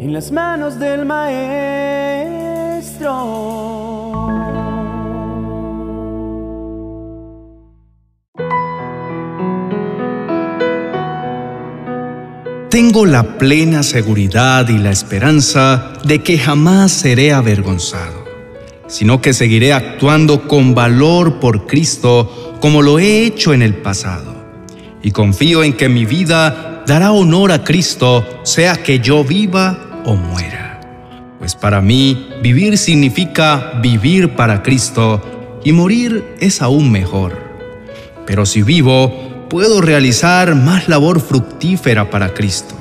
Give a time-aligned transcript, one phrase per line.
[0.00, 1.50] en las manos del Maestro.
[12.70, 18.24] Tengo la plena seguridad y la esperanza de que jamás seré avergonzado,
[18.86, 24.34] sino que seguiré actuando con valor por Cristo como lo he hecho en el pasado.
[25.02, 30.14] Y confío en que mi vida dará honor a Cristo, sea que yo viva o
[30.16, 30.80] muera.
[31.38, 37.38] Pues para mí, vivir significa vivir para Cristo y morir es aún mejor.
[38.26, 42.74] Pero si vivo, puedo realizar más labor fructífera para Cristo.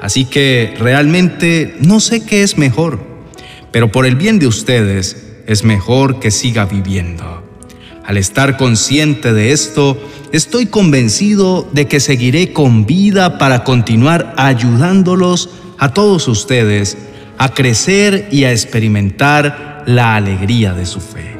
[0.00, 3.00] Así que realmente no sé qué es mejor,
[3.72, 7.42] pero por el bien de ustedes es mejor que siga viviendo.
[8.04, 9.98] Al estar consciente de esto,
[10.30, 16.96] estoy convencido de que seguiré con vida para continuar ayudándolos a todos ustedes
[17.38, 21.36] a crecer y a experimentar la alegría de su fe.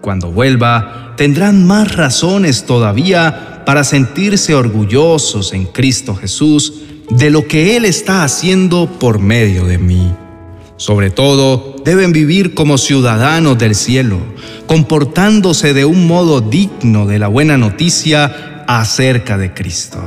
[0.00, 6.74] Cuando vuelva, tendrán más razones todavía para sentirse orgullosos en Cristo Jesús
[7.10, 10.12] de lo que Él está haciendo por medio de mí.
[10.76, 14.18] Sobre todo, deben vivir como ciudadanos del cielo,
[14.66, 20.00] comportándose de un modo digno de la buena noticia acerca de Cristo.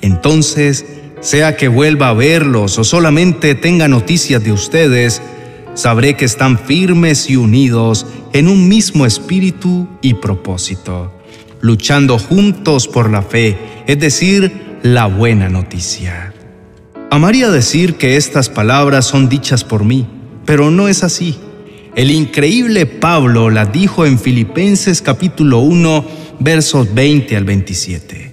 [0.00, 0.84] Entonces,
[1.20, 5.22] sea que vuelva a verlos o solamente tenga noticias de ustedes,
[5.74, 11.12] sabré que están firmes y unidos en un mismo espíritu y propósito
[11.60, 16.32] luchando juntos por la fe, es decir, la buena noticia.
[17.10, 20.06] Amaría decir que estas palabras son dichas por mí,
[20.46, 21.36] pero no es así.
[21.94, 26.04] El increíble Pablo las dijo en Filipenses capítulo 1,
[26.38, 28.32] versos 20 al 27.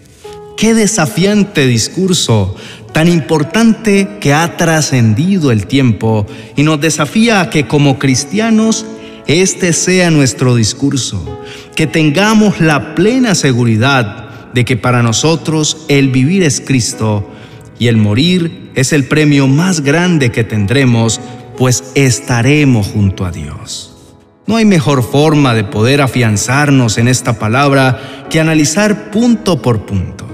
[0.55, 2.55] Qué desafiante discurso,
[2.97, 8.87] tan importante que ha trascendido el tiempo y nos desafía a que como cristianos
[9.27, 11.39] este sea nuestro discurso,
[11.75, 17.29] que tengamos la plena seguridad de que para nosotros el vivir es Cristo
[17.77, 21.21] y el morir es el premio más grande que tendremos,
[21.55, 23.95] pues estaremos junto a Dios.
[24.47, 30.25] No hay mejor forma de poder afianzarnos en esta palabra que analizar punto por punto.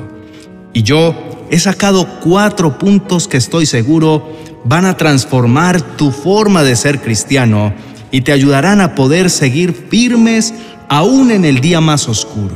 [0.72, 4.32] Y yo he sacado cuatro puntos que estoy seguro
[4.66, 7.74] van a transformar tu forma de ser cristiano
[8.12, 10.54] y te ayudarán a poder seguir firmes
[10.88, 12.56] aún en el día más oscuro.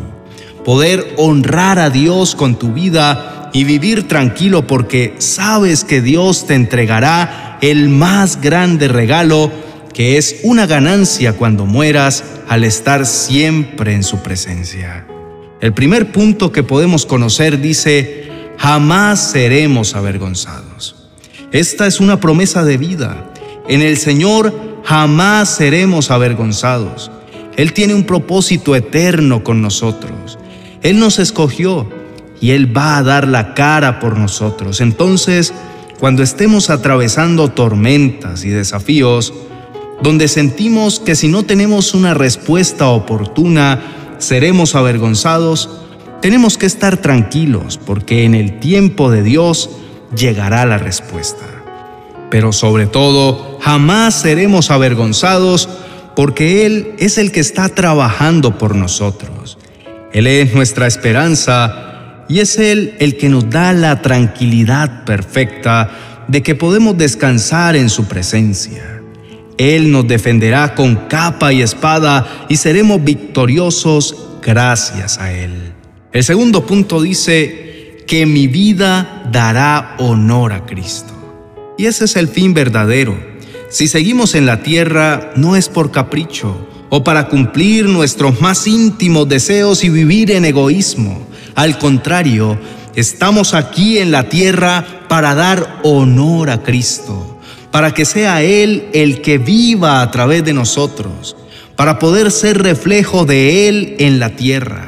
[0.63, 6.55] Poder honrar a Dios con tu vida y vivir tranquilo porque sabes que Dios te
[6.55, 9.51] entregará el más grande regalo
[9.93, 15.07] que es una ganancia cuando mueras al estar siempre en su presencia.
[15.59, 18.26] El primer punto que podemos conocer dice,
[18.57, 20.95] jamás seremos avergonzados.
[21.51, 23.31] Esta es una promesa de vida.
[23.67, 24.53] En el Señor
[24.83, 27.11] jamás seremos avergonzados.
[27.55, 30.37] Él tiene un propósito eterno con nosotros.
[30.83, 31.89] Él nos escogió
[32.39, 34.81] y Él va a dar la cara por nosotros.
[34.81, 35.53] Entonces,
[35.99, 39.33] cuando estemos atravesando tormentas y desafíos,
[40.01, 43.81] donde sentimos que si no tenemos una respuesta oportuna,
[44.19, 45.69] seremos avergonzados,
[46.21, 49.69] tenemos que estar tranquilos porque en el tiempo de Dios
[50.15, 51.57] llegará la respuesta
[52.29, 55.69] pero sobre todo jamás seremos avergonzados
[56.15, 59.57] porque Él es el que está trabajando por nosotros.
[60.13, 65.91] Él es nuestra esperanza y es Él el que nos da la tranquilidad perfecta
[66.27, 69.01] de que podemos descansar en su presencia.
[69.57, 75.76] Él nos defenderá con capa y espada y seremos victoriosos gracias a Él.
[76.13, 81.13] El segundo punto dice que mi vida dará honor a Cristo.
[81.77, 83.17] Y ese es el fin verdadero.
[83.69, 89.27] Si seguimos en la tierra no es por capricho o para cumplir nuestros más íntimos
[89.27, 91.27] deseos y vivir en egoísmo.
[91.55, 92.57] Al contrario,
[92.95, 97.37] estamos aquí en la tierra para dar honor a Cristo,
[97.69, 101.35] para que sea Él el que viva a través de nosotros,
[101.75, 104.86] para poder ser reflejo de Él en la tierra.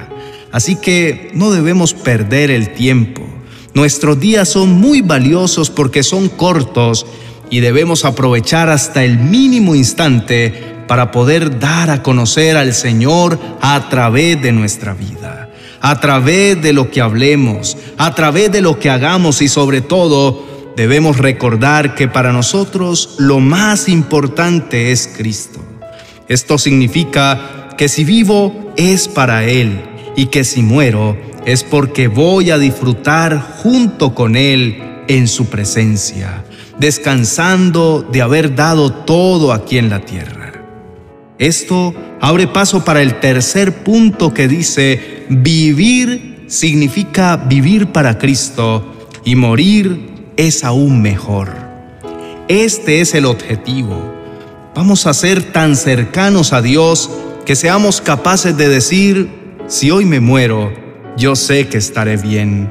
[0.51, 3.29] Así que no debemos perder el tiempo
[3.73, 7.05] Nuestros días son muy valiosos porque son cortos
[7.49, 13.87] y debemos aprovechar hasta el mínimo instante para poder dar a conocer al Señor a
[13.89, 15.51] través de nuestra vida,
[15.81, 20.73] a través de lo que hablemos, a través de lo que hagamos y sobre todo
[20.75, 25.59] debemos recordar que para nosotros lo más importante es Cristo.
[26.27, 29.83] Esto significa que si vivo es para Él
[30.19, 36.43] y que si muero es porque voy a disfrutar junto con Él en su presencia.
[36.77, 40.53] descansando de haber dado todo aquí en la tierra.
[41.37, 48.93] Esto abre paso para el tercer punto que dice, vivir significa vivir para Cristo
[49.25, 51.49] y morir es aún mejor.
[52.47, 54.13] Este es el objetivo.
[54.73, 57.09] Vamos a ser tan cercanos a Dios
[57.45, 59.38] que seamos capaces de decir,
[59.69, 60.73] si hoy me muero,
[61.15, 62.67] yo sé que estaré bien,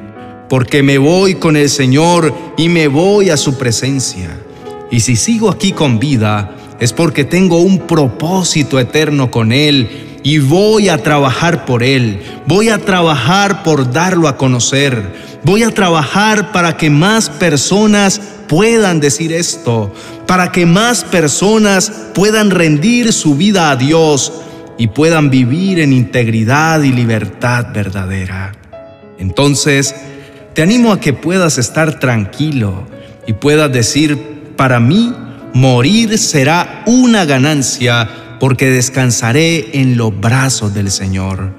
[0.49, 4.37] porque me voy con el Señor y me voy a su presencia.
[4.91, 10.39] Y si sigo aquí con vida, es porque tengo un propósito eterno con Él y
[10.39, 15.01] voy a trabajar por Él, voy a trabajar por darlo a conocer,
[15.45, 18.19] voy a trabajar para que más personas
[18.49, 19.93] puedan decir esto,
[20.27, 24.33] para que más personas puedan rendir su vida a Dios
[24.79, 28.53] y puedan vivir en integridad y libertad verdadera.
[29.19, 29.93] Entonces,
[30.55, 32.87] te animo a que puedas estar tranquilo
[33.27, 34.17] y puedas decir,
[34.55, 35.13] para mí,
[35.53, 41.51] morir será una ganancia porque descansaré en los brazos del Señor.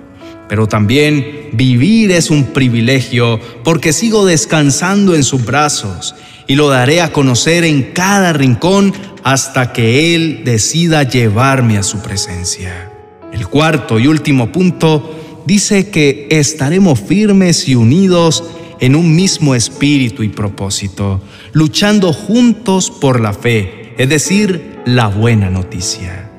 [0.49, 6.15] Pero también vivir es un privilegio porque sigo descansando en sus brazos
[6.47, 12.01] y lo daré a conocer en cada rincón hasta que Él decida llevarme a su
[12.01, 12.91] presencia.
[13.33, 18.45] El cuarto y último punto dice que estaremos firmes y unidos
[18.81, 21.21] en un mismo espíritu y propósito,
[21.53, 26.31] luchando juntos por la fe, es decir, la buena noticia.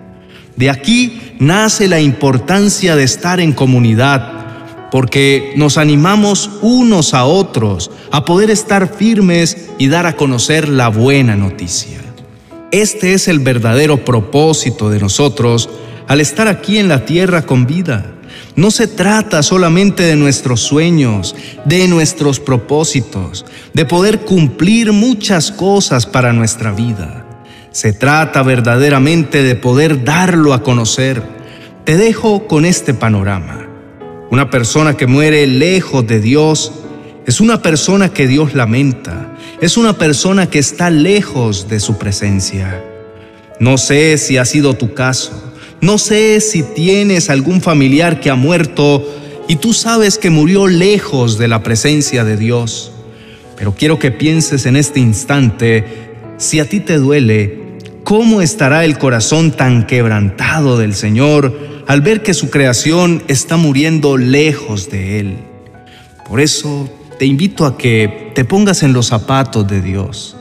[0.55, 7.91] De aquí nace la importancia de estar en comunidad, porque nos animamos unos a otros
[8.11, 11.99] a poder estar firmes y dar a conocer la buena noticia.
[12.71, 15.69] Este es el verdadero propósito de nosotros
[16.11, 18.03] al estar aquí en la tierra con vida.
[18.57, 26.05] No se trata solamente de nuestros sueños, de nuestros propósitos, de poder cumplir muchas cosas
[26.05, 27.25] para nuestra vida.
[27.71, 31.23] Se trata verdaderamente de poder darlo a conocer.
[31.85, 33.65] Te dejo con este panorama.
[34.31, 36.73] Una persona que muere lejos de Dios
[37.25, 42.83] es una persona que Dios lamenta, es una persona que está lejos de su presencia.
[43.61, 45.50] No sé si ha sido tu caso.
[45.81, 49.03] No sé si tienes algún familiar que ha muerto
[49.47, 52.91] y tú sabes que murió lejos de la presencia de Dios.
[53.57, 55.83] Pero quiero que pienses en este instante,
[56.37, 61.57] si a ti te duele, ¿cómo estará el corazón tan quebrantado del Señor
[61.87, 65.37] al ver que su creación está muriendo lejos de Él?
[66.29, 66.87] Por eso
[67.17, 70.35] te invito a que te pongas en los zapatos de Dios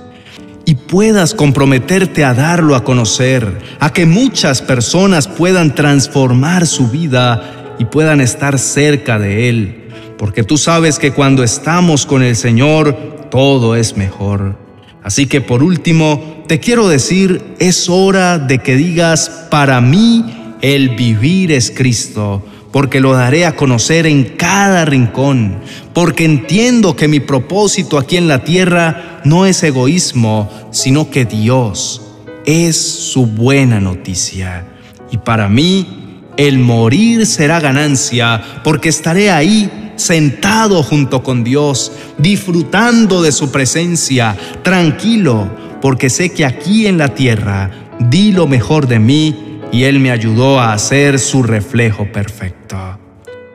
[0.70, 7.74] y puedas comprometerte a darlo a conocer, a que muchas personas puedan transformar su vida
[7.80, 9.88] y puedan estar cerca de Él.
[10.16, 12.94] Porque tú sabes que cuando estamos con el Señor,
[13.32, 14.56] todo es mejor.
[15.02, 20.90] Así que por último, te quiero decir, es hora de que digas, para mí el
[20.90, 25.56] vivir es Cristo porque lo daré a conocer en cada rincón,
[25.92, 32.02] porque entiendo que mi propósito aquí en la tierra no es egoísmo, sino que Dios
[32.46, 34.66] es su buena noticia.
[35.10, 43.20] Y para mí, el morir será ganancia, porque estaré ahí sentado junto con Dios, disfrutando
[43.20, 45.50] de su presencia, tranquilo,
[45.82, 50.10] porque sé que aquí en la tierra di lo mejor de mí y Él me
[50.10, 52.98] ayudó a hacer su reflejo perfecto.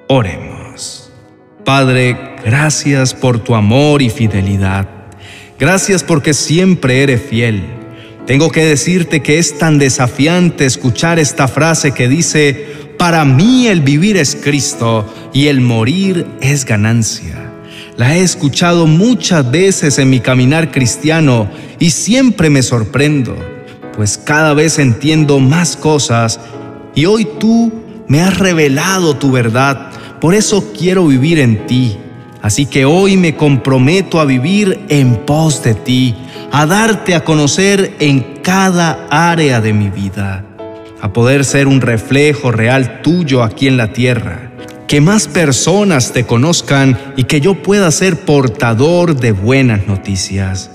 [0.08, 1.12] Oremos.
[1.64, 4.88] Padre, gracias por tu amor y fidelidad.
[5.60, 7.64] Gracias porque siempre eres fiel.
[8.28, 12.68] Tengo que decirte que es tan desafiante escuchar esta frase que dice,
[12.98, 17.52] para mí el vivir es Cristo y el morir es ganancia.
[17.98, 23.55] La he escuchado muchas veces en mi caminar cristiano y siempre me sorprendo
[23.96, 26.40] pues cada vez entiendo más cosas
[26.94, 27.72] y hoy tú
[28.08, 31.98] me has revelado tu verdad, por eso quiero vivir en ti.
[32.42, 36.16] Así que hoy me comprometo a vivir en pos de ti,
[36.52, 40.46] a darte a conocer en cada área de mi vida,
[41.02, 44.52] a poder ser un reflejo real tuyo aquí en la tierra.
[44.88, 50.70] Que más personas te conozcan y que yo pueda ser portador de buenas noticias.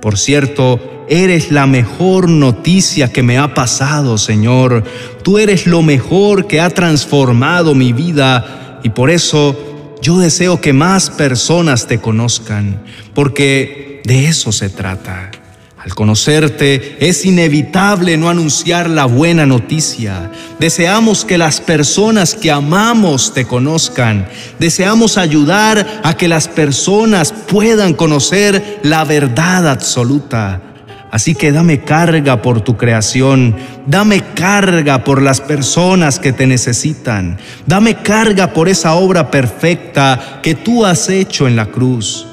[0.00, 4.84] Por cierto, eres la mejor noticia que me ha pasado, Señor.
[5.22, 10.72] Tú eres lo mejor que ha transformado mi vida y por eso yo deseo que
[10.72, 12.82] más personas te conozcan,
[13.14, 15.30] porque de eso se trata.
[15.78, 20.30] Al conocerte es inevitable no anunciar la buena noticia.
[20.58, 24.28] Deseamos que las personas que amamos te conozcan.
[24.58, 30.67] Deseamos ayudar a que las personas puedan conocer la verdad absoluta.
[31.10, 37.38] Así que dame carga por tu creación, dame carga por las personas que te necesitan,
[37.66, 42.26] dame carga por esa obra perfecta que tú has hecho en la cruz,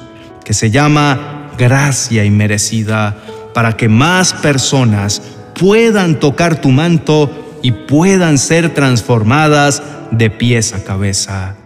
[0.44, 3.16] que se llama gracia inmerecida,
[3.54, 5.22] para que más personas
[5.58, 11.56] puedan tocar tu manto y puedan ser transformadas de pies a cabeza.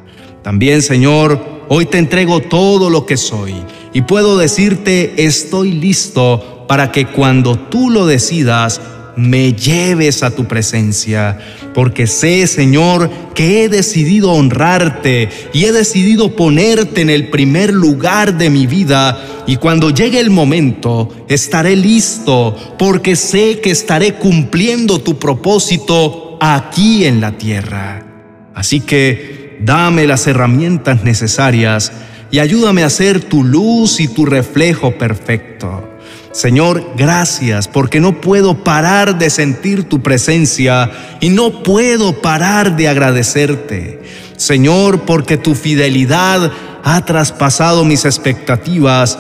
[0.43, 3.57] También, Señor, hoy te entrego todo lo que soy
[3.93, 8.81] y puedo decirte, estoy listo para que cuando tú lo decidas,
[9.17, 11.39] me lleves a tu presencia,
[11.75, 18.39] porque sé, Señor, que he decidido honrarte y he decidido ponerte en el primer lugar
[18.39, 25.01] de mi vida, y cuando llegue el momento, estaré listo, porque sé que estaré cumpliendo
[25.01, 28.07] tu propósito aquí en la tierra.
[28.55, 31.93] Así que dame las herramientas necesarias
[32.31, 35.89] y ayúdame a ser tu luz y tu reflejo perfecto.
[36.33, 42.89] Señor, gracias porque no puedo parar de sentir tu presencia y no puedo parar de
[42.89, 44.01] agradecerte.
[44.37, 46.53] Señor, porque tu fidelidad
[46.85, 49.19] ha traspasado mis expectativas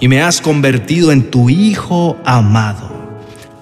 [0.00, 2.92] y me has convertido en tu Hijo amado.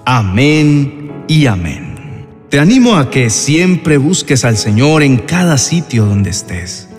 [0.05, 2.27] Amén y amén.
[2.49, 6.89] Te animo a que siempre busques al Señor en cada sitio donde estés,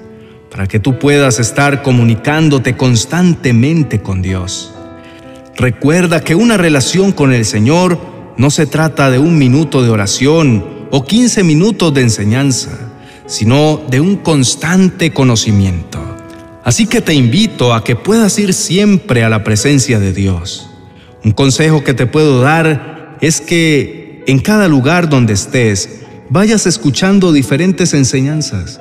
[0.52, 4.74] para que tú puedas estar comunicándote constantemente con Dios.
[5.56, 7.98] Recuerda que una relación con el Señor
[8.36, 12.70] no se trata de un minuto de oración o 15 minutos de enseñanza,
[13.24, 15.98] sino de un constante conocimiento.
[16.64, 20.68] Así que te invito a que puedas ir siempre a la presencia de Dios.
[21.24, 27.32] Un consejo que te puedo dar es que en cada lugar donde estés vayas escuchando
[27.32, 28.78] diferentes enseñanzas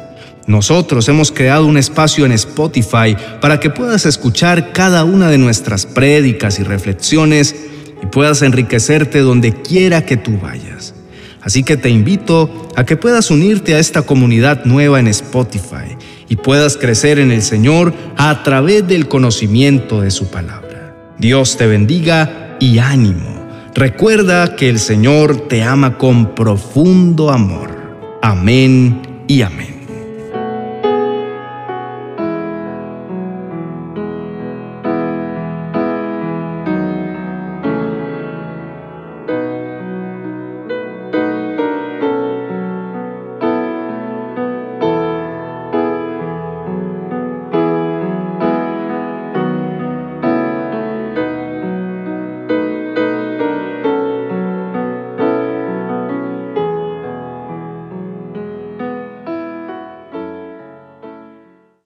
[0.51, 5.85] nosotros hemos creado un espacio en Spotify para que puedas escuchar cada una de nuestras
[5.85, 7.55] prédicas y reflexiones
[8.03, 10.93] y puedas enriquecerte donde quiera que tú vayas.
[11.41, 15.97] Así que te invito a que puedas unirte a esta comunidad nueva en Spotify
[16.29, 20.95] y puedas crecer en el Señor a través del conocimiento de su palabra.
[21.17, 23.41] Dios te bendiga y ánimo.
[23.73, 28.19] Recuerda que el Señor te ama con profundo amor.
[28.21, 29.80] Amén y amén.